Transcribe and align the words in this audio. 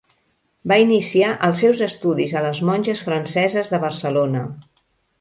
Va 0.71 0.77
iniciar 0.83 1.29
els 1.49 1.61
seus 1.65 1.85
estudis 1.89 2.35
a 2.39 2.43
les 2.49 2.65
monges 2.73 3.07
franceses 3.11 3.75
de 3.75 3.85
Barcelona. 3.89 4.47